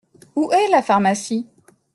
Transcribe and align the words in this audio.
Où 0.35 0.51
est 0.51 0.67
la 0.69 0.81
pharmacie? 0.81 1.47